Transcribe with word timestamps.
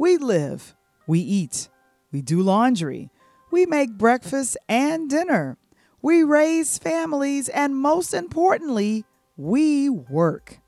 We 0.00 0.16
live, 0.16 0.74
we 1.06 1.18
eat, 1.20 1.68
we 2.10 2.22
do 2.22 2.40
laundry, 2.40 3.10
we 3.50 3.66
make 3.66 3.98
breakfast 3.98 4.56
and 4.66 5.10
dinner, 5.10 5.58
we 6.00 6.22
raise 6.22 6.78
families, 6.78 7.50
and 7.50 7.76
most 7.76 8.14
importantly, 8.14 9.04
we 9.36 9.90
work. 9.90 10.60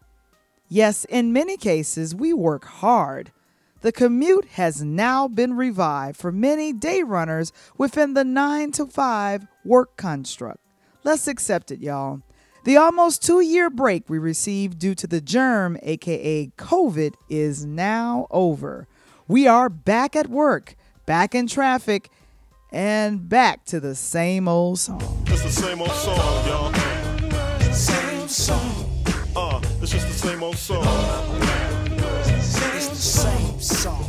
Yes, 0.68 1.06
in 1.06 1.32
many 1.32 1.56
cases, 1.56 2.14
we 2.14 2.34
work 2.34 2.66
hard. 2.66 3.32
The 3.80 3.90
commute 3.90 4.44
has 4.56 4.82
now 4.82 5.28
been 5.28 5.56
revived 5.56 6.18
for 6.18 6.30
many 6.30 6.74
day 6.74 7.02
runners 7.02 7.54
within 7.78 8.12
the 8.12 8.24
9 8.24 8.72
to 8.72 8.84
5 8.84 9.46
work 9.64 9.96
construct. 9.96 10.60
Let's 11.04 11.26
accept 11.26 11.70
it, 11.70 11.80
y'all. 11.80 12.20
The 12.64 12.76
almost 12.76 13.24
two 13.24 13.40
year 13.40 13.70
break 13.70 14.10
we 14.10 14.18
received 14.18 14.78
due 14.78 14.94
to 14.96 15.06
the 15.06 15.22
germ, 15.22 15.78
aka 15.82 16.48
COVID, 16.58 17.14
is 17.30 17.64
now 17.64 18.26
over. 18.30 18.86
We 19.32 19.46
are 19.46 19.70
back 19.70 20.14
at 20.14 20.28
work, 20.28 20.76
back 21.06 21.34
in 21.34 21.46
traffic, 21.46 22.10
and 22.70 23.30
back 23.30 23.64
to 23.64 23.80
the 23.80 23.94
same 23.94 24.46
old 24.46 24.78
song. 24.78 25.24
It's 25.26 25.42
the 25.42 25.48
same 25.48 25.80
old 25.80 25.90
song, 25.90 26.46
y'all. 26.46 27.72
Same 27.72 28.28
song. 28.28 29.02
Uh, 29.34 29.58
it's 29.80 29.90
just 29.90 30.06
the 30.06 30.12
same 30.12 30.42
old 30.42 30.58
song. 30.58 30.84
It's 32.76 32.88
the 32.88 32.94
same 32.94 33.58
song. 33.58 34.04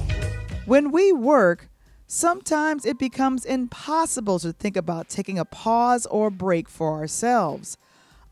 When 0.65 0.91
we 0.91 1.13
work, 1.13 1.69
sometimes 2.05 2.85
it 2.85 2.99
becomes 2.99 3.45
impossible 3.45 4.39
to 4.39 4.51
think 4.51 4.75
about 4.75 5.07
taking 5.07 5.39
a 5.39 5.45
pause 5.45 6.05
or 6.07 6.31
break 6.31 6.67
for 6.67 6.91
ourselves. 6.95 7.77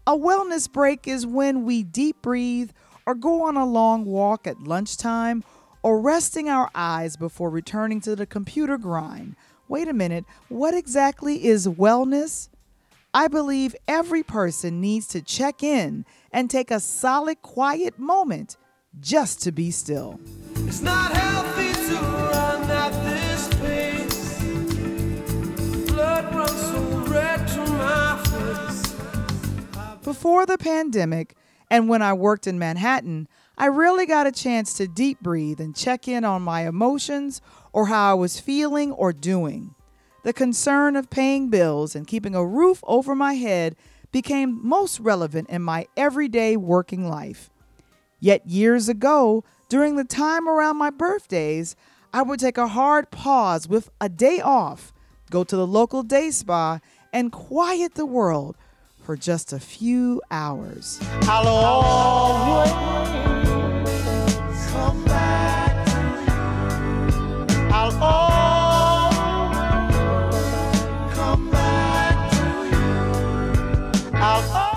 A 0.05 0.17
wellness 0.17 0.69
break 0.69 1.07
is 1.07 1.25
when 1.25 1.63
we 1.63 1.83
deep 1.83 2.21
breathe 2.21 2.71
or 3.05 3.15
go 3.15 3.43
on 3.43 3.55
a 3.55 3.65
long 3.65 4.03
walk 4.03 4.45
at 4.45 4.59
lunchtime 4.59 5.45
or 5.83 5.99
resting 5.99 6.49
our 6.49 6.69
eyes 6.75 7.15
before 7.15 7.49
returning 7.49 8.01
to 8.01 8.15
the 8.15 8.25
computer 8.25 8.77
grind. 8.77 9.35
Wait 9.67 9.87
a 9.87 9.93
minute, 9.93 10.25
what 10.49 10.73
exactly 10.73 11.45
is 11.45 11.67
wellness? 11.67 12.49
I 13.13 13.27
believe 13.27 13.75
every 13.87 14.23
person 14.23 14.79
needs 14.79 15.07
to 15.07 15.21
check 15.21 15.63
in 15.63 16.05
and 16.31 16.49
take 16.49 16.71
a 16.71 16.79
solid, 16.79 17.41
quiet 17.41 17.99
moment 17.99 18.57
just 18.99 19.41
to 19.43 19.51
be 19.51 19.71
still. 19.71 20.19
It's 20.55 20.81
not 20.81 21.11
healthy 21.11 21.73
to 21.73 21.95
run 22.01 22.69
at 22.69 22.91
this 23.03 23.47
pace. 23.59 24.39
Blood 25.91 26.35
runs 26.35 26.51
so 26.51 26.81
red 27.11 27.47
to 27.47 27.65
my 27.71 28.21
face. 28.25 28.93
Before 30.03 30.45
the 30.45 30.57
pandemic, 30.57 31.35
and 31.69 31.87
when 31.87 32.01
I 32.01 32.13
worked 32.13 32.47
in 32.47 32.59
Manhattan, 32.59 33.27
I 33.61 33.67
rarely 33.67 34.07
got 34.07 34.25
a 34.25 34.31
chance 34.31 34.73
to 34.73 34.87
deep 34.87 35.19
breathe 35.21 35.61
and 35.61 35.75
check 35.75 36.07
in 36.07 36.25
on 36.25 36.41
my 36.41 36.67
emotions 36.67 37.43
or 37.71 37.85
how 37.85 38.09
I 38.09 38.15
was 38.15 38.39
feeling 38.39 38.91
or 38.91 39.13
doing. 39.13 39.75
The 40.23 40.33
concern 40.33 40.95
of 40.95 41.11
paying 41.11 41.49
bills 41.51 41.95
and 41.95 42.07
keeping 42.07 42.33
a 42.33 42.43
roof 42.43 42.83
over 42.87 43.13
my 43.13 43.35
head 43.35 43.75
became 44.11 44.67
most 44.67 44.99
relevant 44.99 45.47
in 45.51 45.61
my 45.61 45.85
everyday 45.95 46.57
working 46.57 47.07
life. 47.07 47.51
Yet 48.19 48.47
years 48.47 48.89
ago, 48.89 49.43
during 49.69 49.95
the 49.95 50.05
time 50.05 50.49
around 50.49 50.77
my 50.77 50.89
birthdays, 50.89 51.75
I 52.11 52.23
would 52.23 52.39
take 52.39 52.57
a 52.57 52.69
hard 52.69 53.11
pause 53.11 53.67
with 53.67 53.91
a 54.01 54.09
day 54.09 54.41
off, 54.41 54.91
go 55.29 55.43
to 55.43 55.55
the 55.55 55.67
local 55.67 56.01
day 56.01 56.31
spa, 56.31 56.79
and 57.13 57.31
quiet 57.31 57.93
the 57.93 58.07
world 58.07 58.57
for 59.03 59.15
just 59.15 59.53
a 59.53 59.59
few 59.59 60.19
hours. 60.31 60.99
I'll 61.27 61.47
always 61.47 63.30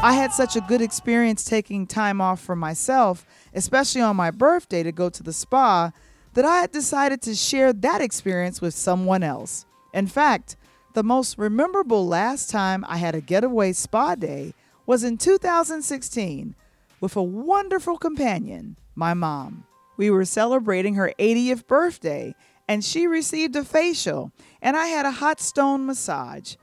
I 0.04 0.12
had 0.12 0.34
such 0.34 0.54
a 0.54 0.60
good 0.60 0.82
experience 0.82 1.44
taking 1.44 1.86
time 1.86 2.20
off 2.20 2.38
for 2.38 2.54
myself, 2.54 3.24
especially 3.54 4.02
on 4.02 4.16
my 4.16 4.30
birthday 4.30 4.82
to 4.82 4.92
go 4.92 5.08
to 5.08 5.22
the 5.22 5.32
spa, 5.32 5.92
that 6.34 6.44
I 6.44 6.58
had 6.58 6.72
decided 6.72 7.22
to 7.22 7.34
share 7.34 7.72
that 7.72 8.02
experience 8.02 8.60
with 8.60 8.74
someone 8.74 9.22
else. 9.22 9.64
In 9.94 10.06
fact, 10.06 10.56
the 10.92 11.02
most 11.02 11.38
memorable 11.38 12.06
last 12.06 12.50
time 12.50 12.84
I 12.86 12.98
had 12.98 13.14
a 13.14 13.22
getaway 13.22 13.72
spa 13.72 14.14
day 14.14 14.52
was 14.84 15.04
in 15.04 15.16
2016 15.16 16.54
with 17.00 17.16
a 17.16 17.22
wonderful 17.22 17.96
companion, 17.96 18.76
my 18.94 19.14
mom. 19.14 19.64
We 19.96 20.10
were 20.10 20.24
celebrating 20.24 20.94
her 20.94 21.12
80th 21.18 21.66
birthday, 21.66 22.34
and 22.68 22.84
she 22.84 23.06
received 23.06 23.54
a 23.56 23.64
facial, 23.64 24.32
and 24.60 24.76
I 24.76 24.86
had 24.86 25.06
a 25.06 25.12
hot 25.12 25.40
stone 25.40 25.86
massage. 25.86 26.56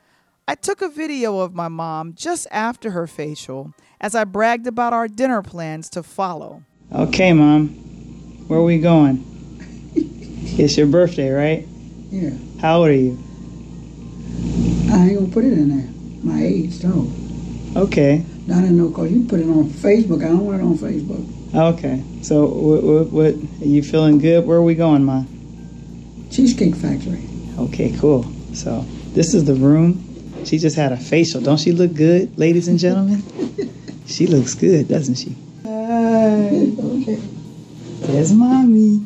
I 0.48 0.56
took 0.56 0.82
a 0.82 0.90
video 0.90 1.40
of 1.40 1.54
my 1.54 1.70
mom 1.70 2.14
just 2.14 2.48
after 2.52 2.92
her 2.92 3.08
facial 3.08 3.74
as 4.02 4.16
I 4.16 4.26
bragged 4.26 4.68
about 4.68 4.92
our 4.92 5.08
dinner 5.08 5.42
plans 5.42 5.90
to 5.92 6.04
follow. 6.04 6.64
Okay, 6.94 7.32
mom, 7.32 7.70
where 8.48 8.60
are 8.60 8.64
we 8.64 8.80
going? 8.80 9.24
it's 9.96 10.76
your 10.78 10.88
birthday, 10.88 11.30
right? 11.30 11.66
Yeah, 12.10 12.32
How 12.60 12.80
old 12.80 12.90
are 12.90 12.94
you? 12.94 13.18
I 14.92 15.08
ain't 15.08 15.20
gonna 15.20 15.32
put 15.32 15.46
it 15.46 15.54
in 15.54 15.70
there. 15.70 15.90
My 16.24 16.44
age, 16.44 16.80
though. 16.80 17.10
Okay, 17.80 18.26
I 18.52 18.62
didn't 18.62 18.78
know 18.78 18.90
because 18.90 19.12
you 19.12 19.24
put 19.24 19.40
it 19.40 19.48
on 19.48 19.70
Facebook. 19.70 20.26
I 20.26 20.28
don't 20.28 20.46
want 20.46 20.60
it 20.60 20.66
on 20.66 20.78
Facebook. 20.78 21.41
Okay. 21.54 22.04
So, 22.22 22.46
what, 22.46 22.84
what, 22.84 23.12
what, 23.12 23.34
are 23.34 23.68
you 23.68 23.84
feeling 23.84 24.18
good? 24.18 24.46
Where 24.46 24.58
are 24.58 24.64
we 24.64 24.76
going, 24.76 25.04
ma? 25.04 25.24
Cheesecake 26.32 26.76
Factory. 26.76 27.28
Okay, 27.58 27.96
cool. 28.00 28.26
So, 28.54 28.86
this 29.14 29.34
is 29.34 29.46
the 29.46 29.56
room. 29.56 30.08
She 30.46 30.58
just 30.58 30.76
had 30.76 30.92
a 30.92 30.98
facial. 30.98 31.42
Don't 31.42 31.60
she 31.60 31.72
look 31.72 31.94
good, 31.94 32.38
ladies 32.38 32.68
and 32.68 32.80
gentlemen? 32.80 33.22
she 34.06 34.28
looks 34.28 34.56
good, 34.56 34.88
doesn't 34.88 35.16
she? 35.16 35.36
Hi. 35.64 36.72
Okay. 36.80 37.20
There's 38.02 38.34
mommy. 38.34 39.06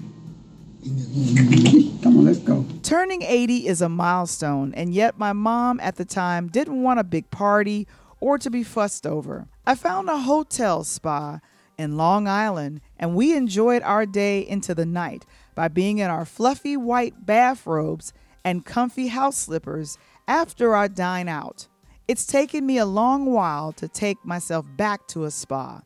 Come 2.03 2.17
on, 2.17 2.25
let's 2.25 2.39
go. 2.39 2.65
Turning 2.83 3.23
80 3.23 3.67
is 3.67 3.81
a 3.81 3.89
milestone, 3.89 4.73
and 4.75 4.93
yet 4.93 5.17
my 5.17 5.33
mom 5.33 5.79
at 5.79 5.95
the 5.95 6.05
time 6.05 6.47
didn't 6.47 6.83
want 6.83 6.99
a 6.99 7.03
big 7.03 7.31
party 7.31 7.87
or 8.19 8.37
to 8.37 8.49
be 8.49 8.63
fussed 8.63 9.07
over. 9.07 9.47
I 9.65 9.75
found 9.75 10.09
a 10.09 10.17
hotel 10.17 10.83
spa 10.83 11.39
in 11.77 11.97
Long 11.97 12.27
Island, 12.27 12.81
and 12.97 13.15
we 13.15 13.35
enjoyed 13.35 13.81
our 13.83 14.05
day 14.05 14.39
into 14.45 14.75
the 14.75 14.85
night 14.85 15.25
by 15.53 15.67
being 15.67 15.97
in 15.99 16.09
our 16.09 16.25
fluffy 16.25 16.77
white 16.77 17.25
bathrobes 17.25 18.13
and 18.43 18.65
comfy 18.65 19.07
house 19.07 19.37
slippers 19.37 19.97
after 20.27 20.75
our 20.75 20.87
dine 20.87 21.27
out. 21.27 21.67
It's 22.07 22.25
taken 22.25 22.65
me 22.65 22.77
a 22.77 22.85
long 22.85 23.25
while 23.25 23.71
to 23.73 23.87
take 23.87 24.23
myself 24.23 24.65
back 24.77 25.07
to 25.07 25.23
a 25.23 25.31
spa. 25.31 25.81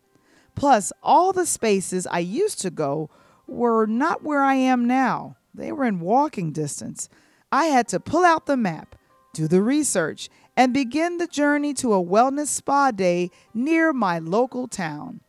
Plus, 0.56 0.92
all 1.02 1.32
the 1.32 1.46
spaces 1.46 2.06
I 2.08 2.20
used 2.20 2.60
to 2.62 2.70
go 2.70 3.10
were 3.48 3.86
not 3.86 4.24
where 4.24 4.44
I 4.44 4.56
am 4.56 4.86
now. 4.86 5.38
They 5.54 5.72
were 5.72 5.86
in 5.86 6.02
walking 6.02 6.52
distance. 6.52 7.10
I 7.52 7.66
had 7.66 7.88
to 7.90 8.00
pull 8.00 8.26
out 8.26 8.46
the 8.46 8.58
map, 8.58 8.96
do 9.34 9.48
the 9.48 9.62
research, 9.62 10.30
and 10.58 10.74
begin 10.74 11.18
the 11.18 11.28
journey 11.28 11.74
to 11.76 11.94
a 11.94 12.04
wellness 12.04 12.48
spa 12.48 12.92
day 12.92 13.32
near 13.54 13.94
my 13.94 14.20
local 14.20 14.68
town. 14.68 15.22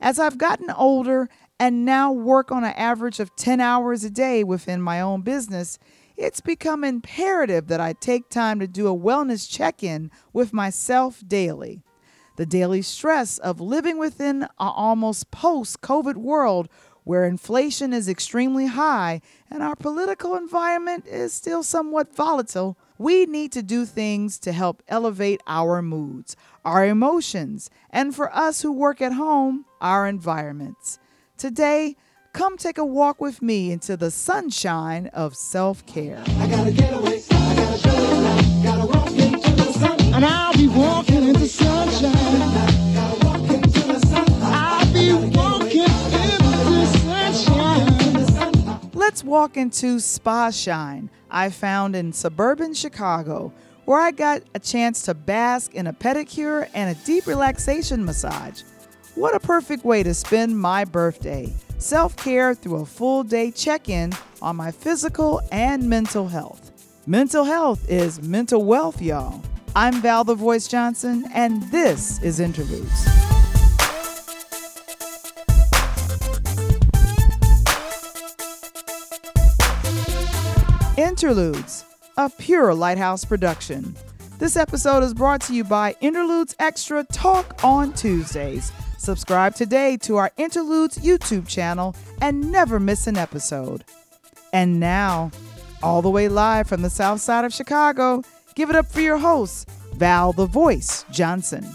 As 0.00 0.18
I've 0.18 0.38
gotten 0.38 0.70
older 0.70 1.28
and 1.58 1.84
now 1.84 2.10
work 2.10 2.50
on 2.50 2.64
an 2.64 2.72
average 2.72 3.20
of 3.20 3.36
10 3.36 3.60
hours 3.60 4.02
a 4.02 4.10
day 4.10 4.42
within 4.42 4.80
my 4.80 5.00
own 5.00 5.20
business, 5.20 5.78
it's 6.16 6.40
become 6.40 6.84
imperative 6.84 7.66
that 7.68 7.80
I 7.80 7.92
take 7.92 8.30
time 8.30 8.60
to 8.60 8.66
do 8.66 8.86
a 8.88 8.98
wellness 8.98 9.48
check 9.48 9.82
in 9.82 10.10
with 10.32 10.52
myself 10.52 11.22
daily. 11.26 11.82
The 12.36 12.46
daily 12.46 12.80
stress 12.80 13.36
of 13.38 13.60
living 13.60 13.98
within 13.98 14.44
an 14.44 14.48
almost 14.58 15.30
post 15.30 15.82
COVID 15.82 16.16
world 16.16 16.70
where 17.04 17.24
inflation 17.24 17.92
is 17.92 18.08
extremely 18.08 18.66
high 18.66 19.20
and 19.50 19.62
our 19.62 19.76
political 19.76 20.36
environment 20.36 21.06
is 21.06 21.34
still 21.34 21.62
somewhat 21.62 22.14
volatile, 22.14 22.78
we 23.00 23.24
need 23.24 23.50
to 23.50 23.62
do 23.62 23.86
things 23.86 24.38
to 24.38 24.52
help 24.52 24.82
elevate 24.86 25.40
our 25.46 25.80
moods, 25.80 26.36
our 26.66 26.84
emotions, 26.84 27.70
and 27.88 28.14
for 28.14 28.30
us 28.36 28.60
who 28.60 28.70
work 28.70 29.00
at 29.00 29.14
home, 29.14 29.64
our 29.80 30.06
environments. 30.06 30.98
Today, 31.38 31.96
come 32.34 32.58
take 32.58 32.76
a 32.76 32.84
walk 32.84 33.18
with 33.18 33.40
me 33.40 33.72
into 33.72 33.96
the 33.96 34.10
sunshine 34.10 35.06
of 35.14 35.34
self 35.34 35.86
care. 35.86 36.22
And 40.12 40.24
I'll 40.26 40.52
be 40.52 40.68
walking 40.68 41.28
in 41.28 41.32
the 41.32 41.48
sunshine. 41.48 42.89
Let's 49.10 49.24
walk 49.24 49.56
into 49.56 49.98
Spa 49.98 50.50
Shine, 50.50 51.10
I 51.32 51.50
found 51.50 51.96
in 51.96 52.12
suburban 52.12 52.74
Chicago, 52.74 53.52
where 53.84 54.00
I 54.00 54.12
got 54.12 54.42
a 54.54 54.60
chance 54.60 55.02
to 55.02 55.14
bask 55.14 55.74
in 55.74 55.88
a 55.88 55.92
pedicure 55.92 56.68
and 56.74 56.96
a 56.96 57.04
deep 57.04 57.26
relaxation 57.26 58.04
massage. 58.04 58.62
What 59.16 59.34
a 59.34 59.40
perfect 59.40 59.84
way 59.84 60.04
to 60.04 60.14
spend 60.14 60.56
my 60.56 60.84
birthday! 60.84 61.52
Self 61.78 62.16
care 62.16 62.54
through 62.54 62.82
a 62.82 62.86
full 62.86 63.24
day 63.24 63.50
check 63.50 63.88
in 63.88 64.12
on 64.40 64.54
my 64.54 64.70
physical 64.70 65.40
and 65.50 65.90
mental 65.90 66.28
health. 66.28 66.70
Mental 67.08 67.42
health 67.42 67.90
is 67.90 68.22
mental 68.22 68.64
wealth, 68.64 69.02
y'all. 69.02 69.42
I'm 69.74 70.00
Val 70.02 70.22
the 70.22 70.36
Voice 70.36 70.68
Johnson, 70.68 71.24
and 71.34 71.64
this 71.72 72.22
is 72.22 72.38
Interludes. 72.38 73.19
Interludes, 81.10 81.84
a 82.16 82.30
pure 82.30 82.72
Lighthouse 82.72 83.24
production. 83.24 83.96
This 84.38 84.56
episode 84.56 85.02
is 85.02 85.12
brought 85.12 85.40
to 85.40 85.52
you 85.52 85.64
by 85.64 85.96
Interludes 86.00 86.54
Extra 86.60 87.02
Talk 87.02 87.64
on 87.64 87.92
Tuesdays. 87.94 88.70
Subscribe 88.96 89.56
today 89.56 89.96
to 90.02 90.18
our 90.18 90.30
Interludes 90.36 90.98
YouTube 90.98 91.48
channel 91.48 91.96
and 92.22 92.52
never 92.52 92.78
miss 92.78 93.08
an 93.08 93.16
episode. 93.16 93.84
And 94.52 94.78
now, 94.78 95.32
all 95.82 96.00
the 96.00 96.08
way 96.08 96.28
live 96.28 96.68
from 96.68 96.82
the 96.82 96.88
south 96.88 97.20
side 97.20 97.44
of 97.44 97.52
Chicago, 97.52 98.22
give 98.54 98.70
it 98.70 98.76
up 98.76 98.86
for 98.86 99.00
your 99.00 99.18
host, 99.18 99.68
Val 99.94 100.32
the 100.32 100.46
Voice 100.46 101.04
Johnson. 101.10 101.66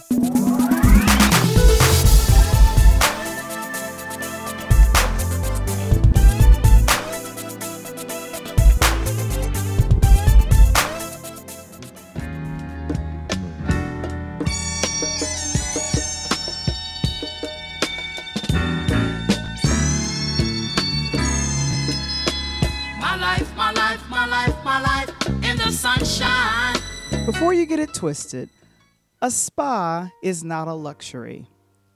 Before 27.26 27.56
you 27.56 27.66
get 27.66 27.80
it 27.80 27.92
twisted, 27.92 28.52
a 29.20 29.32
spa 29.32 30.12
is 30.22 30.44
not 30.44 30.68
a 30.68 30.76
luxury. 30.76 31.48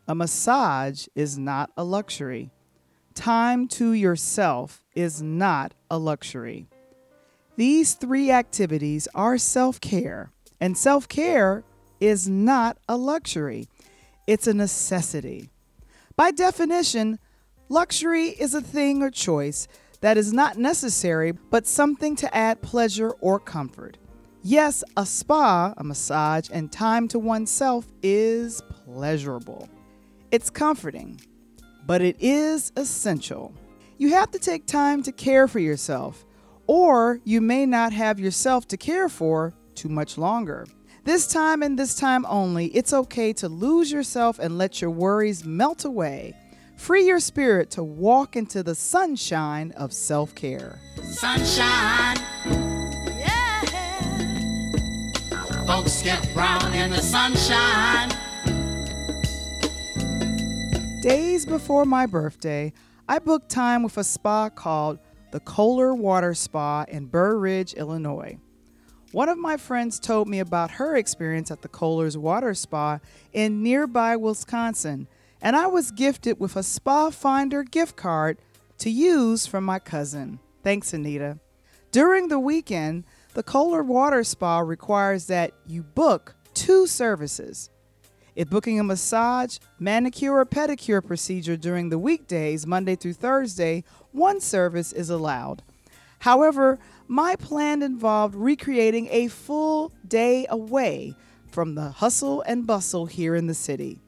A 0.07 0.15
massage 0.15 1.05
is 1.13 1.37
not 1.37 1.69
a 1.77 1.83
luxury. 1.83 2.49
Time 3.13 3.67
to 3.67 3.93
yourself 3.93 4.83
is 4.95 5.21
not 5.21 5.75
a 5.91 5.99
luxury. 5.99 6.65
These 7.57 7.93
three 7.93 8.31
activities 8.31 9.07
are 9.13 9.37
self 9.37 9.79
care, 9.79 10.31
and 10.59 10.75
self 10.75 11.07
care 11.07 11.63
is 11.99 12.27
not 12.27 12.79
a 12.89 12.97
luxury, 12.97 13.67
it's 14.25 14.47
a 14.47 14.53
necessity. 14.55 15.51
By 16.15 16.31
definition, 16.31 17.19
luxury 17.69 18.29
is 18.29 18.55
a 18.55 18.61
thing 18.61 19.03
or 19.03 19.11
choice 19.11 19.67
that 20.01 20.17
is 20.17 20.33
not 20.33 20.57
necessary, 20.57 21.33
but 21.33 21.67
something 21.67 22.15
to 22.15 22.35
add 22.35 22.63
pleasure 22.63 23.11
or 23.21 23.39
comfort. 23.39 23.98
Yes, 24.41 24.83
a 24.95 25.06
spa, 25.06 25.74
a 25.75 25.83
massage, 25.83 26.50
and 26.51 26.71
time 26.71 27.09
to 27.09 27.19
oneself 27.19 27.86
is 28.01 28.62
pleasurable. 28.86 29.68
It's 30.31 30.50
comforting, 30.50 31.19
but 31.86 32.01
it 32.01 32.15
is 32.19 32.71
essential. 32.77 33.53
You 33.97 34.12
have 34.12 34.31
to 34.31 34.39
take 34.39 34.65
time 34.65 35.03
to 35.03 35.12
care 35.12 35.47
for 35.50 35.59
yourself, 35.59 36.25
or 36.68 37.19
you 37.25 37.41
may 37.41 37.65
not 37.65 37.91
have 37.91 38.18
yourself 38.19 38.65
to 38.69 38.77
care 38.77 39.09
for 39.09 39.53
too 39.75 39.89
much 39.89 40.18
longer. 40.18 40.65
This 41.03 41.27
time 41.27 41.62
and 41.62 41.77
this 41.77 41.95
time 41.95 42.25
only, 42.27 42.68
it's 42.68 42.94
okay 42.94 43.33
to 43.33 43.50
lose 43.50 43.92
yourself 43.92 44.39
and 44.39 44.57
let 44.57 44.80
your 44.81 44.92
worries 44.92 45.44
melt 45.44 45.83
away. 45.83 46.33
Free 46.77 47.06
your 47.06 47.19
spirit 47.19 47.71
to 47.71 47.83
walk 47.83 48.38
into 48.38 48.63
the 48.63 48.75
sunshine 48.75 49.74
of 49.75 49.92
self 49.92 50.33
care. 50.33 50.80
Sunshine. 51.03 52.69
Folks 55.69 56.01
get 56.01 56.27
brown 56.33 56.74
in 56.74 56.89
the 56.89 57.00
sunshine. 57.00 58.10
Days 61.04 61.45
before 61.45 61.86
my 61.86 62.07
birthday, 62.07 62.74
I 63.07 63.19
booked 63.19 63.50
time 63.50 63.83
with 63.83 63.95
a 64.00 64.04
spa 64.04 64.50
called 64.50 64.98
the 65.30 65.39
Kohler 65.39 65.94
Water 65.94 66.33
Spa 66.33 66.86
in 66.88 67.06
Burr 67.06 67.38
Ridge, 67.38 67.75
Illinois. 67.75 68.39
One 69.12 69.30
of 69.30 69.38
my 69.38 69.57
friends 69.57 70.00
told 70.00 70.27
me 70.27 70.39
about 70.39 70.71
her 70.71 70.95
experience 70.95 71.51
at 71.51 71.62
the 71.62 71.68
Kohler's 71.68 72.18
Water 72.18 72.56
Spa 72.56 72.98
in 73.31 73.62
nearby 73.62 74.16
Wisconsin, 74.16 75.07
and 75.39 75.56
I 75.56 75.68
was 75.68 75.92
gifted 75.92 76.39
with 76.39 76.56
a 76.56 76.63
Spa 76.63 77.12
Finder 77.12 77.62
gift 77.62 77.95
card 77.95 78.39
to 78.80 78.89
use 78.89 79.45
from 79.45 79.66
my 79.66 79.77
cousin. 79.77 80.39
Thanks, 80.63 80.94
Anita. 80.94 81.38
During 81.92 82.30
the 82.30 82.39
weekend, 82.39 83.04
the 83.33 83.43
Kohler 83.43 83.83
Water 83.83 84.23
Spa 84.23 84.59
requires 84.59 85.27
that 85.27 85.53
you 85.67 85.83
book 85.83 86.35
two 86.53 86.87
services. 86.87 87.69
If 88.35 88.49
booking 88.49 88.79
a 88.79 88.83
massage, 88.83 89.57
manicure, 89.79 90.37
or 90.37 90.45
pedicure 90.45 91.05
procedure 91.05 91.57
during 91.57 91.89
the 91.89 91.99
weekdays, 91.99 92.65
Monday 92.65 92.95
through 92.95 93.13
Thursday, 93.13 93.83
one 94.11 94.39
service 94.39 94.91
is 94.93 95.09
allowed. 95.09 95.61
However, 96.19 96.79
my 97.07 97.35
plan 97.35 97.81
involved 97.81 98.35
recreating 98.35 99.07
a 99.11 99.27
full 99.27 99.91
day 100.07 100.45
away 100.49 101.15
from 101.51 101.75
the 101.75 101.89
hustle 101.89 102.41
and 102.41 102.67
bustle 102.67 103.05
here 103.05 103.35
in 103.35 103.47
the 103.47 103.53
city. 103.53 104.01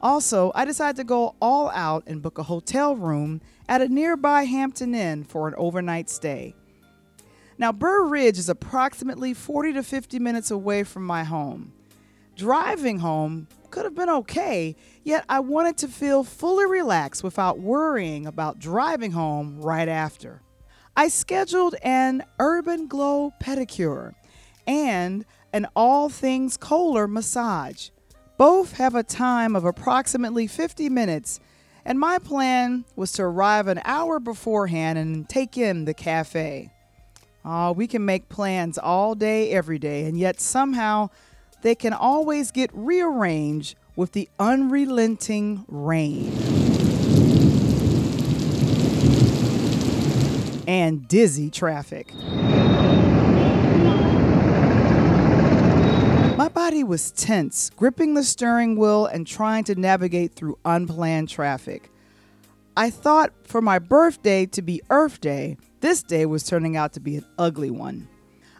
Also, 0.00 0.52
I 0.54 0.64
decided 0.64 0.96
to 0.96 1.04
go 1.04 1.34
all 1.40 1.70
out 1.70 2.04
and 2.06 2.22
book 2.22 2.38
a 2.38 2.44
hotel 2.44 2.94
room 2.96 3.40
at 3.68 3.82
a 3.82 3.88
nearby 3.88 4.44
Hampton 4.44 4.94
Inn 4.94 5.24
for 5.24 5.48
an 5.48 5.54
overnight 5.56 6.08
stay. 6.08 6.54
Now, 7.58 7.72
Burr 7.72 8.06
Ridge 8.06 8.38
is 8.38 8.48
approximately 8.48 9.32
40 9.32 9.74
to 9.74 9.82
50 9.82 10.18
minutes 10.18 10.50
away 10.50 10.84
from 10.84 11.04
my 11.04 11.24
home. 11.24 11.72
Driving 12.36 12.98
home 12.98 13.48
could 13.70 13.84
have 13.84 13.94
been 13.94 14.10
okay, 14.10 14.76
yet 15.04 15.24
I 15.28 15.40
wanted 15.40 15.78
to 15.78 15.88
feel 15.88 16.22
fully 16.22 16.66
relaxed 16.66 17.24
without 17.24 17.58
worrying 17.58 18.26
about 18.26 18.58
driving 18.58 19.12
home 19.12 19.60
right 19.62 19.88
after. 19.88 20.42
I 20.94 21.08
scheduled 21.08 21.76
an 21.82 22.24
Urban 22.38 22.88
Glow 22.88 23.32
pedicure 23.42 24.12
and 24.66 25.24
an 25.52 25.66
All 25.74 26.10
Things 26.10 26.58
Kohler 26.58 27.08
massage. 27.08 27.88
Both 28.36 28.72
have 28.76 28.94
a 28.94 29.02
time 29.02 29.56
of 29.56 29.64
approximately 29.64 30.46
50 30.46 30.90
minutes, 30.90 31.40
and 31.86 31.98
my 31.98 32.18
plan 32.18 32.84
was 32.96 33.12
to 33.12 33.22
arrive 33.22 33.66
an 33.66 33.80
hour 33.84 34.20
beforehand 34.20 34.98
and 34.98 35.26
take 35.26 35.56
in 35.56 35.86
the 35.86 35.94
cafe. 35.94 36.70
Oh, 37.48 37.70
we 37.70 37.86
can 37.86 38.04
make 38.04 38.28
plans 38.28 38.76
all 38.76 39.14
day, 39.14 39.52
every 39.52 39.78
day, 39.78 40.04
and 40.06 40.18
yet 40.18 40.40
somehow 40.40 41.10
they 41.62 41.76
can 41.76 41.92
always 41.92 42.50
get 42.50 42.70
rearranged 42.72 43.76
with 43.94 44.10
the 44.10 44.28
unrelenting 44.40 45.64
rain. 45.68 46.32
And 50.66 51.06
dizzy 51.06 51.48
traffic. 51.48 52.12
My 56.36 56.48
body 56.48 56.82
was 56.82 57.12
tense, 57.12 57.70
gripping 57.76 58.14
the 58.14 58.24
steering 58.24 58.76
wheel 58.76 59.06
and 59.06 59.24
trying 59.24 59.62
to 59.64 59.76
navigate 59.76 60.34
through 60.34 60.58
unplanned 60.64 61.28
traffic. 61.28 61.92
I 62.76 62.90
thought 62.90 63.32
for 63.44 63.62
my 63.62 63.78
birthday 63.78 64.46
to 64.46 64.62
be 64.62 64.82
Earth 64.90 65.20
Day, 65.20 65.56
this 65.86 66.02
day 66.02 66.26
was 66.26 66.42
turning 66.42 66.76
out 66.76 66.92
to 66.92 66.98
be 66.98 67.14
an 67.16 67.24
ugly 67.38 67.70
one. 67.70 68.08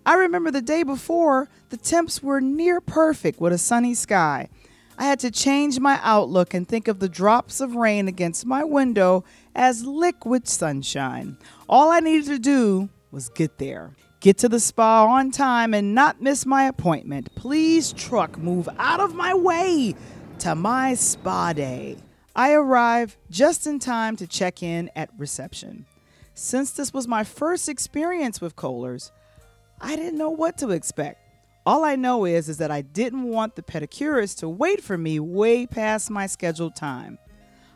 I 0.07 0.15
remember 0.15 0.53
the 0.53 0.63
day 0.63 0.85
before, 0.85 1.49
the 1.71 1.77
temps 1.77 2.23
were 2.23 2.41
near 2.41 2.81
perfect 2.81 3.41
with 3.41 3.53
a 3.53 3.59
sunny 3.59 3.95
sky. 3.95 4.49
I 4.97 5.07
had 5.07 5.19
to 5.21 5.33
change 5.33 5.81
my 5.81 5.99
outlook 6.05 6.55
and 6.55 6.69
think 6.69 6.87
of 6.87 7.01
the 7.01 7.09
drops 7.09 7.61
of 7.61 7.75
rain 7.75 8.07
against 8.07 8.47
my 8.47 8.63
window 8.63 9.25
as 9.57 9.85
liquid 9.85 10.47
sunshine. 10.47 11.37
All 11.69 11.91
I 11.91 11.99
needed 11.99 12.27
to 12.27 12.39
do 12.39 12.91
was 13.11 13.29
get 13.29 13.59
there. 13.59 13.91
Get 14.21 14.39
to 14.39 14.49
the 14.49 14.61
spa 14.61 15.07
on 15.07 15.33
time 15.33 15.75
and 15.75 15.97
not 15.97 16.23
miss 16.23 16.47
my 16.47 16.67
appointment. 16.69 17.35
Please, 17.35 17.93
truck, 17.93 18.39
move 18.39 18.69
out 18.79 19.01
of 19.01 19.17
my 19.17 19.35
way 19.35 19.97
to 20.39 20.55
my 20.55 20.95
spa 20.95 21.53
day. 21.53 21.97
I 22.37 22.53
arrived 22.53 23.17
just 23.31 23.67
in 23.67 23.81
time 23.81 24.15
to 24.19 24.29
check 24.29 24.63
in 24.63 24.93
at 24.95 25.11
reception. 25.19 25.87
Since 26.39 26.73
this 26.73 26.93
was 26.93 27.09
my 27.09 27.25
first 27.25 27.67
experience 27.67 28.43
with 28.43 28.57
Kohlers, 28.57 29.11
I 29.81 29.97
didn't 29.97 30.19
know 30.19 30.29
what 30.29 30.59
to 30.59 30.69
expect. 30.71 31.19
All 31.65 31.83
I 31.83 31.97
know 31.97 32.27
is, 32.27 32.51
is 32.51 32.59
that 32.59 32.71
I 32.71 32.83
didn't 32.83 33.23
want 33.23 33.57
the 33.57 33.63
pedicurist 33.63 34.41
to 34.41 34.49
wait 34.49 34.85
for 34.85 34.99
me 34.99 35.19
way 35.19 35.67
past 35.67 36.11
my 36.11 36.27
scheduled 36.27 36.77
time. 36.77 37.17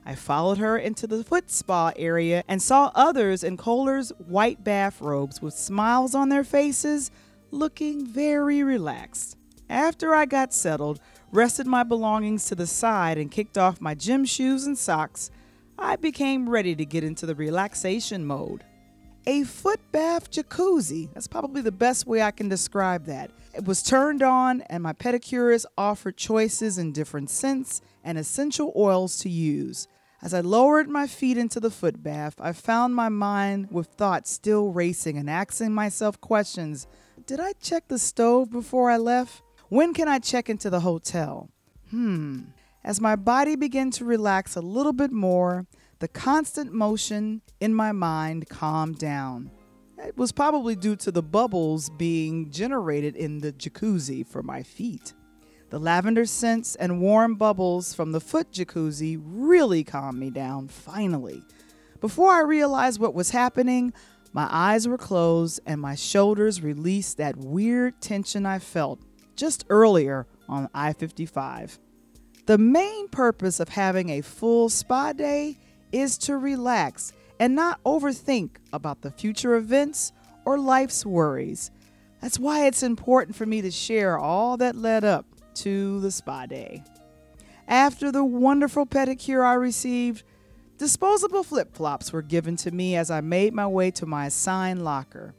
I 0.05 0.15
followed 0.15 0.59
her 0.59 0.77
into 0.77 1.07
the 1.07 1.25
foot 1.25 1.51
spa 1.51 1.93
area 1.97 2.45
and 2.49 2.61
saw 2.61 2.93
others 2.95 3.43
in 3.43 3.57
Kohler's 3.57 4.11
white 4.19 4.63
bathrobes 4.63 5.41
with 5.41 5.55
smiles 5.55 6.15
on 6.15 6.29
their 6.29 6.45
faces, 6.45 7.11
looking 7.51 8.07
very 8.07 8.63
relaxed. 8.63 9.39
After 9.71 10.15
I 10.15 10.27
got 10.27 10.53
settled, 10.53 11.01
rested 11.33 11.67
my 11.67 11.83
belongings 11.83 12.45
to 12.47 12.55
the 12.55 12.67
side, 12.67 13.17
and 13.17 13.31
kicked 13.31 13.57
off 13.57 13.81
my 13.81 13.95
gym 13.95 14.27
shoes 14.27 14.67
and 14.67 14.77
socks, 14.77 15.31
I 15.81 15.97
became 15.97 16.49
ready 16.49 16.75
to 16.77 16.85
get 16.85 17.05
into 17.05 17.27
the 17.27 17.35
relaxation 17.35 18.25
mode. 18.25 18.65
a 19.27 19.45
foot 19.45 19.81
bath 19.93 20.31
jacuzzi. 20.31 21.13
That's 21.13 21.29
probably 21.29 21.61
the 21.61 21.73
best 21.73 22.07
way 22.07 22.23
I 22.23 22.31
can 22.31 22.49
describe 22.49 23.05
that. 23.05 23.31
It 23.55 23.67
was 23.67 23.83
turned 23.83 24.23
on, 24.23 24.63
and 24.63 24.83
my 24.83 24.93
pedicurist 24.95 25.67
offered 25.77 26.17
choices 26.17 26.79
in 26.79 26.93
different 26.93 27.29
scents 27.29 27.83
and 28.03 28.17
essential 28.17 28.73
oils 28.75 29.19
to 29.19 29.29
use. 29.29 29.89
As 30.23 30.33
I 30.33 30.41
lowered 30.41 30.89
my 30.89 31.07
feet 31.07 31.37
into 31.37 31.61
the 31.61 31.71
foot 31.71 32.03
bath, 32.03 32.35
I 32.41 32.53
found 32.53 32.95
my 32.95 33.09
mind 33.09 33.69
with 33.71 33.89
thoughts 33.89 34.31
still 34.31 34.73
racing 34.73 35.17
and 35.19 35.29
asking 35.29 35.73
myself 35.73 36.21
questions. 36.21 36.87
Did 37.27 37.41
I 37.41 37.53
check 37.61 37.89
the 37.89 37.99
stove 37.99 38.51
before 38.51 38.91
I 38.91 38.97
left? 38.97 39.43
When 39.69 39.93
can 39.95 40.09
I 40.09 40.19
check 40.19 40.49
into 40.49 40.71
the 40.71 40.81
hotel? 40.81 41.51
Hmm. 41.91 42.41
As 42.83 43.01
my 43.01 43.15
body 43.15 43.57
began 43.57 43.91
to 43.93 44.05
relax 44.05 44.57
a 44.57 44.61
little 44.61 44.95
bit 44.95 45.13
more, 45.13 45.67
the 45.99 46.09
constant 46.09 46.73
motion 46.73 47.43
in 47.61 47.75
my 47.75 47.93
mind 47.93 48.49
calmed 48.49 48.99
down. 48.99 49.51
It 49.99 50.17
was 50.17 50.33
probably 50.33 50.77
due 50.77 50.97
to 50.97 51.13
the 51.13 51.23
bubbles 51.23 51.91
being 51.91 52.51
generated 52.51 53.17
in 53.17 53.39
the 53.39 53.53
jacuzzi 53.53 54.27
for 54.27 54.43
my 54.43 54.63
feet. 54.63 55.13
The 55.69 55.79
lavender 55.79 56.25
scents 56.25 56.75
and 56.75 57.03
warm 57.03 57.35
bubbles 57.35 57.93
from 57.93 58.13
the 58.13 58.21
foot 58.21 58.51
jacuzzi 58.51 59.21
really 59.23 59.85
calmed 59.85 60.19
me 60.19 60.31
down, 60.31 60.69
finally. 60.69 61.45
Before 62.01 62.33
I 62.33 62.41
realized 62.41 62.99
what 62.99 63.15
was 63.15 63.31
happening, 63.31 63.93
my 64.33 64.49
eyes 64.51 64.89
were 64.89 64.97
closed 64.97 65.61
and 65.67 65.83
my 65.83 65.95
shoulders 65.95 66.63
released 66.63 67.19
that 67.19 67.37
weird 67.37 68.01
tension 68.01 68.47
I 68.47 68.59
felt 68.59 69.01
just 69.37 69.67
earlier 69.69 70.27
on 70.49 70.71
I 70.75 70.95
55. 70.95 71.79
The 72.47 72.59
main 72.59 73.09
purpose 73.09 73.61
of 73.61 73.69
having 73.69 74.11
a 74.11 74.23
full 74.23 74.69
spa 74.69 75.13
day 75.13 75.59
is 75.93 76.19
to 76.19 76.37
relax 76.37 77.13
and 77.39 77.55
not 77.55 77.83
overthink 77.85 78.51
about 78.73 79.03
the 79.03 79.11
future 79.11 79.55
events 79.55 80.13
or 80.45 80.59
life's 80.59 81.07
worries. 81.07 81.71
That's 82.21 82.39
why 82.39 82.67
it's 82.67 82.83
important 82.83 83.37
for 83.37 83.47
me 83.47 83.63
to 83.63 83.71
share 83.71 84.19
all 84.19 84.57
that 84.59 84.77
led 84.77 85.05
up 85.05 85.27
to 85.55 86.01
the 86.01 86.11
spa 86.11 86.47
day. 86.47 86.85
After 87.69 88.11
the 88.11 88.25
wonderful 88.25 88.85
pedicure 88.85 89.45
I 89.45 89.55
received, 89.55 90.25
disposable 90.77 91.43
flip 91.43 91.75
flops 91.75 92.13
were 92.13 92.23
given 92.23 92.57
to 92.57 92.71
me 92.71 92.97
as 92.97 93.11
I 93.11 93.21
made 93.21 93.55
my 93.55 93.67
way 93.67 93.91
to 93.93 94.07
my 94.07 94.27
assigned 94.27 94.85
locker. 94.85 95.35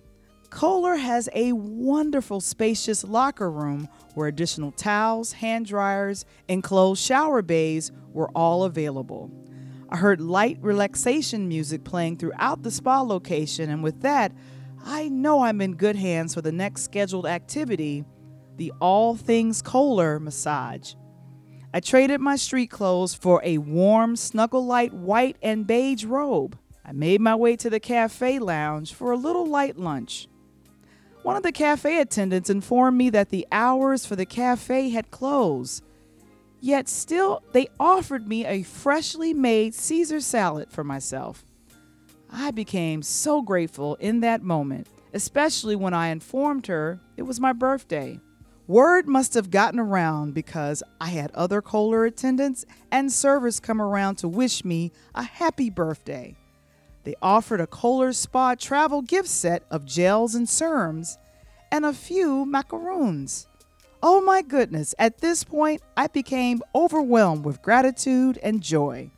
Kohler 0.52 0.98
has 0.98 1.30
a 1.34 1.54
wonderful, 1.54 2.42
spacious 2.42 3.04
locker 3.06 3.50
room 3.50 3.88
where 4.14 4.28
additional 4.28 4.72
towels, 4.72 5.32
hand 5.32 5.66
dryers, 5.66 6.26
and 6.48 6.62
closed 6.62 7.02
shower 7.02 7.42
bays 7.42 7.92
were 8.12 8.30
all 8.36 8.64
available. 8.66 9.32
I 9.90 9.98
heard 9.98 10.22
light 10.22 10.58
relaxation 10.62 11.48
music 11.48 11.84
playing 11.84 12.18
throughout 12.18 12.64
the 12.64 12.70
spa 12.70 13.02
location, 13.02 13.70
and 13.70 13.82
with 13.82 14.02
that, 14.02 14.34
I 14.84 15.08
know 15.10 15.44
I'm 15.44 15.62
in 15.62 15.76
good 15.76 15.96
hands 15.96 16.34
for 16.34 16.42
the 16.42 16.52
next 16.52 16.84
scheduled 16.84 17.26
activity 17.26 18.06
the 18.58 18.74
All 18.80 19.16
Things 19.16 19.62
Kohler 19.62 20.20
massage. 20.20 20.94
I 21.74 21.80
traded 21.80 22.20
my 22.20 22.36
street 22.36 22.70
clothes 22.70 23.16
for 23.16 23.42
a 23.44 23.58
warm, 23.58 24.18
snuggle 24.18 24.66
light 24.66 24.94
white 24.94 25.38
and 25.42 25.66
beige 25.66 26.04
robe. 26.04 26.60
I 26.86 26.92
made 26.92 27.22
my 27.22 27.36
way 27.36 27.56
to 27.56 27.70
the 27.70 27.80
cafe 27.80 28.38
lounge 28.40 28.94
for 28.94 29.12
a 29.12 29.18
little 29.18 29.46
light 29.46 29.78
lunch. 29.78 30.28
One 31.24 31.36
of 31.36 31.44
the 31.44 31.52
cafe 31.52 32.00
attendants 32.00 32.50
informed 32.50 32.98
me 32.98 33.12
that 33.12 33.30
the 33.30 33.48
hours 33.52 34.06
for 34.06 34.16
the 34.16 34.26
cafe 34.26 34.90
had 34.90 35.12
closed. 35.12 35.84
Yet 36.60 36.90
still, 36.90 37.44
they 37.52 37.68
offered 37.80 38.28
me 38.28 38.46
a 38.46 38.64
freshly 38.64 39.34
made 39.34 39.76
Caesar 39.76 40.20
salad 40.20 40.72
for 40.72 40.84
myself. 40.84 41.46
I 42.32 42.52
became 42.52 43.04
so 43.04 43.42
grateful 43.42 43.96
in 43.96 44.22
that 44.22 44.42
moment, 44.42 44.88
especially 45.14 45.76
when 45.76 45.94
I 45.94 46.08
informed 46.08 46.68
her 46.68 47.00
it 47.18 47.24
was 47.24 47.40
my 47.40 47.54
birthday. 47.54 48.20
Word 48.68 49.08
must 49.08 49.34
have 49.34 49.52
gotten 49.52 49.80
around 49.80 50.34
because 50.34 50.82
I 51.00 51.10
had 51.10 51.32
other 51.32 51.62
Kohler 51.62 52.06
attendants 52.06 52.66
and 52.92 53.12
servers 53.12 53.60
come 53.60 53.82
around 53.82 54.16
to 54.18 54.28
wish 54.28 54.64
me 54.64 54.92
a 55.14 55.24
happy 55.24 55.70
birthday. 55.70 56.36
They 57.04 57.16
offered 57.22 57.62
a 57.62 57.68
Kohler 57.68 58.14
Spa 58.14 58.56
travel 58.56 59.02
gift 59.02 59.30
set 59.30 59.64
of 59.72 59.86
gels 59.86 60.36
and 60.36 60.48
serums 60.48 61.18
and 61.72 61.86
a 61.86 61.94
few 61.94 62.46
macaroons. 62.46 63.48
Oh 64.04 64.22
my 64.22 64.42
goodness, 64.42 64.96
at 64.98 65.20
this 65.20 65.44
point, 65.44 65.82
I 65.96 66.08
became 66.08 66.62
overwhelmed 66.74 67.46
with 67.46 67.62
gratitude 67.62 68.40
and 68.42 68.62
joy. 68.62 69.12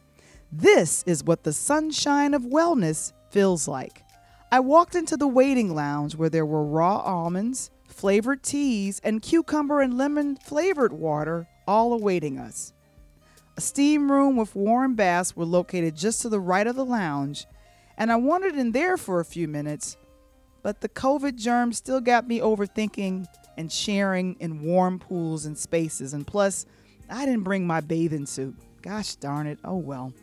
This 0.52 1.04
is 1.08 1.24
what 1.24 1.44
the 1.44 1.54
sunshine 1.54 2.34
of 2.34 2.44
wellness 2.44 3.12
feels 3.32 3.68
like. 3.68 4.04
I 4.52 4.60
walked 4.60 4.94
into 4.94 5.18
the 5.18 5.28
waiting 5.28 5.74
lounge 5.74 6.16
where 6.16 6.30
there 6.30 6.46
were 6.46 6.64
raw 6.64 6.98
almonds, 6.98 7.72
flavored 7.88 8.44
teas, 8.44 9.02
and 9.04 9.22
cucumber 9.22 9.82
and 9.82 9.98
lemon 9.98 10.36
flavored 10.36 10.94
water 10.94 11.48
all 11.68 11.94
awaiting 11.94 12.38
us. 12.38 12.74
A 13.58 13.62
steam 13.62 14.12
room 14.12 14.36
with 14.36 14.56
warm 14.56 14.96
baths 14.96 15.36
were 15.36 15.46
located 15.46 15.96
just 15.96 16.22
to 16.22 16.30
the 16.30 16.40
right 16.40 16.68
of 16.68 16.76
the 16.76 16.86
lounge, 16.86 17.46
and 17.98 18.12
I 18.12 18.16
wandered 18.16 18.56
in 18.56 18.72
there 18.72 18.98
for 18.98 19.20
a 19.20 19.26
few 19.26 19.48
minutes, 19.48 19.98
but 20.62 20.82
the 20.82 20.90
COVID 20.90 21.36
germs 21.36 21.78
still 21.78 22.02
got 22.02 22.28
me 22.28 22.40
overthinking 22.40 23.26
and 23.58 23.72
sharing 23.72 24.36
in 24.40 24.62
warm 24.62 25.00
pools 25.00 25.46
and 25.46 25.58
spaces, 25.58 26.14
and 26.14 26.26
plus, 26.26 26.66
I 27.10 27.26
didn't 27.26 27.44
bring 27.44 27.68
my 27.68 27.82
bathing 27.82 28.26
suit. 28.26 28.56
Gosh 28.82 29.16
darn 29.16 29.48
it, 29.48 29.60
oh 29.64 29.78
well. 29.78 30.14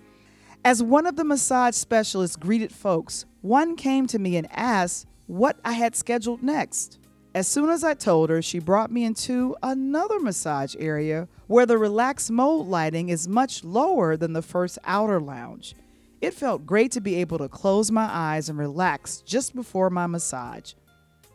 As 0.64 0.82
one 0.82 1.06
of 1.06 1.16
the 1.16 1.24
massage 1.24 1.74
specialists 1.74 2.36
greeted 2.36 2.72
folks, 2.72 3.24
one 3.40 3.76
came 3.76 4.06
to 4.08 4.18
me 4.18 4.36
and 4.36 4.46
asked 4.50 5.06
what 5.26 5.58
I 5.64 5.72
had 5.72 5.96
scheduled 5.96 6.42
next. 6.42 6.98
As 7.34 7.46
soon 7.46 7.70
as 7.70 7.84
I 7.84 7.94
told 7.94 8.28
her, 8.28 8.42
she 8.42 8.58
brought 8.58 8.90
me 8.90 9.04
into 9.04 9.56
another 9.62 10.18
massage 10.18 10.74
area 10.78 11.28
where 11.46 11.64
the 11.64 11.78
relaxed 11.78 12.30
mode 12.30 12.66
lighting 12.66 13.08
is 13.08 13.28
much 13.28 13.62
lower 13.62 14.16
than 14.16 14.32
the 14.32 14.42
first 14.42 14.78
outer 14.84 15.20
lounge. 15.20 15.74
It 16.20 16.34
felt 16.34 16.66
great 16.66 16.92
to 16.92 17.00
be 17.00 17.16
able 17.16 17.38
to 17.38 17.48
close 17.48 17.90
my 17.90 18.08
eyes 18.10 18.48
and 18.48 18.58
relax 18.58 19.22
just 19.22 19.54
before 19.54 19.88
my 19.88 20.06
massage. 20.06 20.74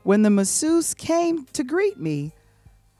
When 0.04 0.22
the 0.22 0.30
masseuse 0.30 0.94
came 0.94 1.46
to 1.54 1.64
greet 1.64 2.00
me, 2.00 2.34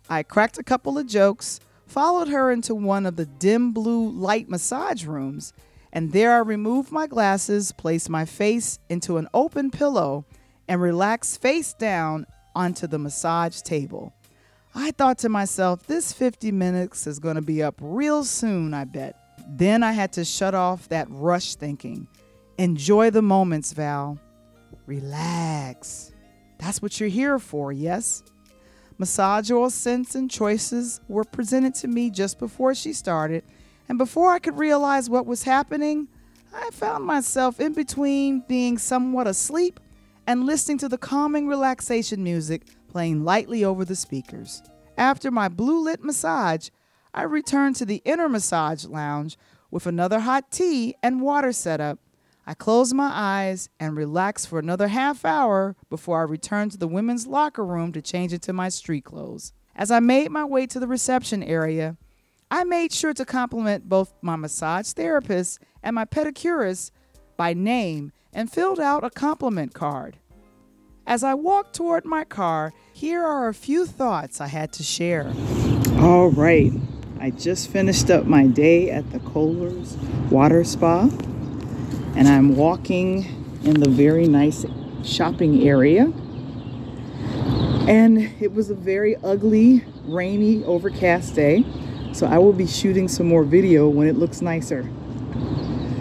I 0.10 0.24
cracked 0.24 0.58
a 0.58 0.64
couple 0.64 0.98
of 0.98 1.06
jokes, 1.06 1.60
followed 1.86 2.30
her 2.30 2.52
into 2.52 2.74
one 2.74 3.06
of 3.06 3.16
the 3.16 3.28
dim 3.28 3.72
blue 3.72 4.10
light 4.10 4.50
massage 4.50 5.06
rooms, 5.06 5.54
and 5.94 6.12
there 6.12 6.34
I 6.34 6.40
removed 6.40 6.92
my 6.92 7.06
glasses, 7.06 7.72
placed 7.72 8.10
my 8.10 8.26
face 8.26 8.80
into 8.90 9.18
an 9.18 9.28
open 9.34 9.70
pillow, 9.70 10.26
and 10.68 10.82
relaxed 10.82 11.42
face 11.42 11.74
down 11.74 12.26
onto 12.56 12.88
the 12.88 12.98
massage 12.98 13.62
table. 13.62 14.14
I 14.74 14.92
thought 14.92 15.20
to 15.20 15.30
myself, 15.30 15.86
this 15.86 16.12
50 16.12 16.52
minutes 16.52 17.06
is 17.06 17.20
going 17.20 17.36
to 17.36 17.42
be 17.42 17.62
up 17.62 17.76
real 17.80 18.24
soon, 18.24 18.74
I 18.74 18.84
bet. 18.86 19.16
Then 19.48 19.84
I 19.84 19.92
had 19.92 20.14
to 20.14 20.26
shut 20.26 20.56
off 20.56 20.90
that 20.90 21.08
rush 21.10 21.56
thinking. 21.56 22.08
Enjoy 22.58 23.10
the 23.10 23.22
moments, 23.22 23.74
Val. 23.74 24.20
Relax. 24.86 26.12
That's 26.58 26.82
what 26.82 27.00
you're 27.00 27.10
here 27.10 27.40
for, 27.40 27.72
yes? 27.72 28.24
Massage 28.98 29.52
oil 29.52 29.70
scents 29.70 30.16
and 30.16 30.32
choices 30.32 31.02
were 31.08 31.26
presented 31.26 31.76
to 31.76 31.88
me 31.88 32.10
just 32.10 32.40
before 32.40 32.74
she 32.74 32.94
started, 32.94 33.44
and 33.90 33.98
before 33.98 34.32
I 34.32 34.40
could 34.40 34.58
realize 34.58 35.10
what 35.10 35.26
was 35.26 35.44
happening, 35.44 36.08
I 36.54 36.70
found 36.72 37.04
myself 37.04 37.60
in 37.60 37.74
between 37.74 38.44
being 38.48 38.78
somewhat 38.78 39.28
asleep 39.28 39.80
and 40.26 40.46
listening 40.46 40.78
to 40.80 40.90
the 40.90 40.98
calming 40.98 41.48
relaxation 41.48 42.24
music 42.24 42.64
playing 42.88 43.26
lightly 43.26 43.66
over 43.66 43.84
the 43.84 43.96
speakers. 43.96 44.64
After 44.98 45.30
my 45.30 45.50
blue 45.50 45.84
lit 45.84 46.02
massage, 46.02 46.70
I 47.16 47.24
returned 47.24 47.78
to 47.78 47.86
the 47.86 48.02
inner 48.04 48.28
massage 48.28 48.84
lounge 48.84 49.38
with 49.72 49.88
another 49.88 50.20
hot 50.20 50.52
tea 50.52 50.96
and 51.02 51.22
water 51.22 51.54
setup. 51.54 51.98
I 52.46 52.54
closed 52.56 52.94
my 52.94 53.10
eyes 53.10 53.70
and 53.80 53.96
relaxed 53.96 54.50
for 54.50 54.60
another 54.60 54.90
half 54.90 55.24
hour 55.24 55.78
before 55.90 56.20
I 56.20 56.24
returned 56.24 56.72
to 56.74 56.78
the 56.78 56.90
women's 56.90 57.26
locker 57.26 57.66
room 57.66 57.94
to 57.94 58.02
change 58.02 58.34
into 58.34 58.52
my 58.52 58.68
street 58.68 59.06
clothes. 59.06 59.54
As 59.78 59.92
I 59.92 60.02
made 60.02 60.30
my 60.30 60.44
way 60.44 60.68
to 60.68 60.78
the 60.78 60.88
reception 60.88 61.42
area, 61.42 61.96
I 62.52 62.66
made 62.66 62.92
sure 62.92 63.14
to 63.14 63.24
compliment 63.24 63.88
both 63.88 64.14
my 64.22 64.36
massage 64.36 64.92
therapist 64.92 65.60
and 65.82 65.96
my 65.96 66.04
pedicurist 66.04 66.92
by 67.38 67.54
name 67.54 68.12
and 68.34 68.52
filled 68.52 68.82
out 68.82 69.06
a 69.06 69.10
compliment 69.10 69.74
card. 69.74 70.18
As 71.08 71.24
I 71.24 71.34
walked 71.34 71.76
toward 71.76 72.04
my 72.04 72.26
car, 72.26 72.74
here 72.92 73.24
are 73.24 73.48
a 73.48 73.54
few 73.54 73.86
thoughts 73.86 74.42
I 74.42 74.48
had 74.48 74.74
to 74.74 74.84
share. 74.84 75.34
All 76.00 76.30
right, 76.30 76.74
I 77.26 77.32
just 77.32 77.72
finished 77.72 78.12
up 78.12 78.28
my 78.28 78.46
day 78.46 78.92
at 78.92 79.10
the 79.10 79.18
Kohler's 79.18 79.98
Water 80.30 80.64
Spa, 80.64 81.10
and 82.16 82.28
I'm 82.28 82.56
walking 82.56 83.26
in 83.64 83.80
the 83.80 83.90
very 83.90 84.28
nice 84.28 84.64
shopping 85.04 85.68
area. 85.68 86.04
And 87.88 88.32
it 88.40 88.54
was 88.54 88.70
a 88.70 88.76
very 88.76 89.16
ugly, 89.24 89.84
rainy, 90.04 90.64
overcast 90.66 91.34
day, 91.34 91.66
so 92.14 92.28
I 92.28 92.38
will 92.38 92.54
be 92.54 92.68
shooting 92.68 93.08
some 93.08 93.26
more 93.26 93.44
video 93.44 93.90
when 93.90 94.08
it 94.08 94.18
looks 94.18 94.44
nicer. 94.44 94.88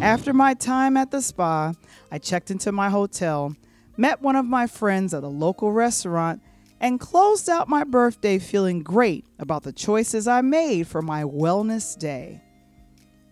After 0.02 0.34
my 0.34 0.52
time 0.52 0.94
at 0.98 1.10
the 1.10 1.22
spa, 1.22 1.72
I 2.12 2.18
checked 2.18 2.50
into 2.50 2.70
my 2.70 2.90
hotel, 2.90 3.56
met 3.96 4.20
one 4.20 4.36
of 4.36 4.44
my 4.44 4.66
friends 4.66 5.14
at 5.14 5.24
a 5.24 5.28
local 5.28 5.72
restaurant, 5.72 6.42
and 6.84 7.00
closed 7.00 7.48
out 7.48 7.66
my 7.66 7.82
birthday 7.82 8.38
feeling 8.38 8.82
great 8.82 9.24
about 9.38 9.62
the 9.62 9.72
choices 9.72 10.28
I 10.28 10.42
made 10.42 10.86
for 10.86 11.00
my 11.00 11.22
wellness 11.22 11.98
day. 11.98 12.42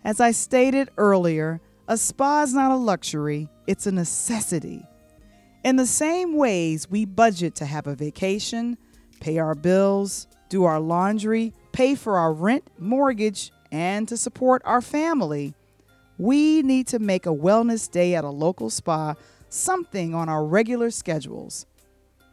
As 0.04 0.20
I 0.20 0.30
stated 0.30 0.88
earlier, 0.96 1.60
a 1.86 1.98
spa 1.98 2.44
is 2.44 2.54
not 2.54 2.70
a 2.70 2.76
luxury, 2.76 3.50
it's 3.66 3.86
a 3.86 3.92
necessity. 3.92 4.86
In 5.64 5.76
the 5.76 5.84
same 5.84 6.34
ways 6.34 6.88
we 6.88 7.04
budget 7.04 7.54
to 7.56 7.66
have 7.66 7.86
a 7.86 7.94
vacation, 7.94 8.78
pay 9.20 9.36
our 9.36 9.54
bills, 9.54 10.28
do 10.48 10.64
our 10.64 10.80
laundry, 10.80 11.52
pay 11.72 11.94
for 11.94 12.16
our 12.16 12.32
rent, 12.32 12.66
mortgage, 12.78 13.52
and 13.70 14.08
to 14.08 14.16
support 14.16 14.62
our 14.64 14.80
family, 14.80 15.52
we 16.16 16.62
need 16.62 16.86
to 16.86 16.98
make 16.98 17.26
a 17.26 17.36
wellness 17.36 17.90
day 17.90 18.14
at 18.14 18.24
a 18.24 18.30
local 18.30 18.70
spa 18.70 19.14
something 19.50 20.14
on 20.14 20.30
our 20.30 20.42
regular 20.42 20.90
schedules. 20.90 21.66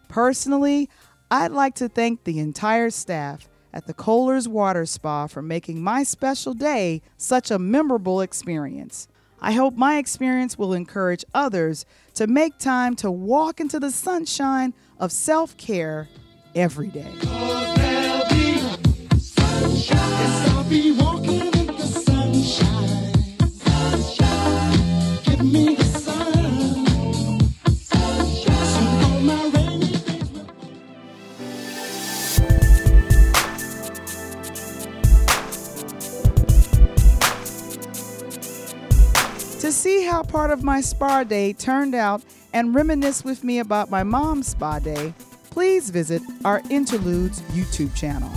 Personally, 0.09 0.89
I'd 1.31 1.51
like 1.51 1.75
to 1.75 1.87
thank 1.87 2.23
the 2.23 2.39
entire 2.39 2.89
staff 2.89 3.47
at 3.71 3.85
the 3.85 3.93
Kohler's 3.93 4.47
Water 4.47 4.87
Spa 4.87 5.27
for 5.27 5.43
making 5.43 5.83
my 5.83 6.01
special 6.01 6.55
day 6.55 7.03
such 7.17 7.51
a 7.51 7.59
memorable 7.59 8.21
experience. 8.21 9.07
I 9.39 9.51
hope 9.51 9.75
my 9.75 9.99
experience 9.99 10.57
will 10.57 10.73
encourage 10.73 11.23
others 11.35 11.85
to 12.15 12.25
make 12.25 12.57
time 12.57 12.95
to 12.97 13.11
walk 13.11 13.59
into 13.59 13.79
the 13.79 13.91
sunshine 13.91 14.73
of 14.99 15.11
self 15.11 15.55
care 15.55 16.09
every 16.55 16.87
day. 16.87 17.13
How 40.19 40.23
part 40.23 40.51
of 40.51 40.65
my 40.65 40.81
spa 40.81 41.23
day 41.23 41.53
turned 41.53 41.95
out 41.95 42.21
and 42.51 42.75
reminisce 42.75 43.23
with 43.23 43.41
me 43.41 43.59
about 43.59 43.89
my 43.89 44.03
mom's 44.03 44.47
spa 44.47 44.77
day, 44.77 45.13
please 45.49 45.91
visit 45.91 46.21
our 46.43 46.61
Interludes 46.69 47.39
YouTube 47.53 47.95
channel. 47.95 48.27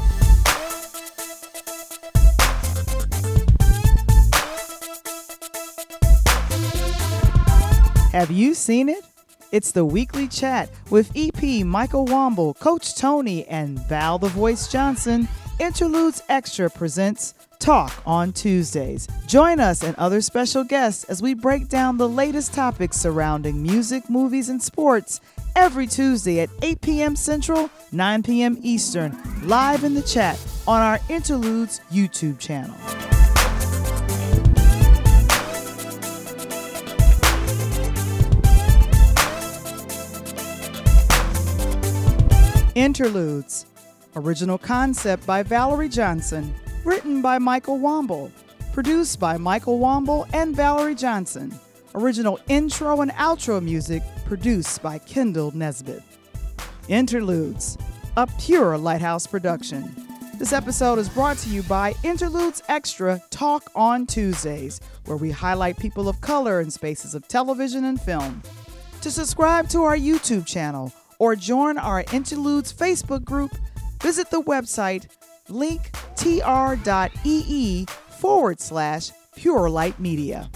Have 8.12 8.30
you 8.30 8.54
seen 8.54 8.88
it? 8.88 9.04
It's 9.50 9.72
the 9.72 9.84
weekly 9.84 10.28
chat 10.28 10.70
with 10.88 11.10
EP 11.16 11.66
Michael 11.66 12.06
Womble, 12.06 12.56
Coach 12.60 12.94
Tony, 12.94 13.44
and 13.46 13.76
Val 13.88 14.18
the 14.18 14.28
Voice 14.28 14.68
Johnson. 14.68 15.26
Interludes 15.58 16.22
Extra 16.28 16.70
presents 16.70 17.34
Talk 17.62 18.02
on 18.04 18.32
Tuesdays. 18.32 19.06
Join 19.28 19.60
us 19.60 19.84
and 19.84 19.94
other 19.94 20.20
special 20.20 20.64
guests 20.64 21.04
as 21.04 21.22
we 21.22 21.32
break 21.32 21.68
down 21.68 21.96
the 21.96 22.08
latest 22.08 22.52
topics 22.52 22.96
surrounding 22.96 23.62
music, 23.62 24.10
movies, 24.10 24.48
and 24.48 24.60
sports 24.60 25.20
every 25.54 25.86
Tuesday 25.86 26.40
at 26.40 26.50
8 26.60 26.80
p.m. 26.80 27.14
Central, 27.14 27.70
9 27.92 28.24
p.m. 28.24 28.58
Eastern, 28.62 29.16
live 29.44 29.84
in 29.84 29.94
the 29.94 30.02
chat 30.02 30.44
on 30.66 30.82
our 30.82 30.98
Interludes 31.08 31.80
YouTube 31.92 32.40
channel. 32.40 32.74
Interludes. 42.74 43.66
Original 44.16 44.58
concept 44.58 45.24
by 45.24 45.44
Valerie 45.44 45.88
Johnson. 45.88 46.52
Written 46.84 47.22
by 47.22 47.38
Michael 47.38 47.78
Womble. 47.78 48.32
Produced 48.72 49.20
by 49.20 49.36
Michael 49.36 49.78
Womble 49.78 50.28
and 50.32 50.56
Valerie 50.56 50.96
Johnson. 50.96 51.56
Original 51.94 52.40
intro 52.48 53.02
and 53.02 53.12
outro 53.12 53.62
music 53.62 54.02
produced 54.26 54.82
by 54.82 54.98
Kendall 54.98 55.52
Nesbitt. 55.56 56.02
Interludes. 56.88 57.78
A 58.16 58.26
pure 58.40 58.76
Lighthouse 58.76 59.28
production. 59.28 59.94
This 60.38 60.52
episode 60.52 60.98
is 60.98 61.08
brought 61.08 61.38
to 61.38 61.50
you 61.50 61.62
by 61.62 61.94
Interludes 62.02 62.64
Extra 62.68 63.22
Talk 63.30 63.70
on 63.76 64.04
Tuesdays, 64.04 64.80
where 65.06 65.16
we 65.16 65.30
highlight 65.30 65.78
people 65.78 66.08
of 66.08 66.20
color 66.20 66.60
in 66.60 66.68
spaces 66.72 67.14
of 67.14 67.28
television 67.28 67.84
and 67.84 68.00
film. 68.00 68.42
To 69.02 69.10
subscribe 69.12 69.68
to 69.68 69.84
our 69.84 69.96
YouTube 69.96 70.46
channel 70.46 70.92
or 71.20 71.36
join 71.36 71.78
our 71.78 72.04
Interludes 72.12 72.72
Facebook 72.72 73.24
group, 73.24 73.52
visit 74.02 74.30
the 74.30 74.42
website 74.42 75.06
linktr.ee 75.52 75.86
forward 78.20 78.60
slash 78.60 79.12
Pure 79.36 79.70
Light 79.70 79.98
Media. 80.00 80.50